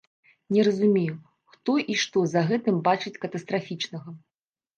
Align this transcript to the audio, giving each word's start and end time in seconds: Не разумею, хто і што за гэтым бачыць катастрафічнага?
Не 0.55 0.61
разумею, 0.67 1.17
хто 1.55 1.75
і 1.83 1.93
што 2.05 2.19
за 2.33 2.41
гэтым 2.49 2.81
бачыць 2.89 3.15
катастрафічнага? 3.27 4.09